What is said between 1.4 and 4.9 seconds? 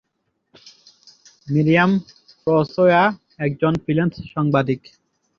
Miriam François একজন freelance সাংবাদিক।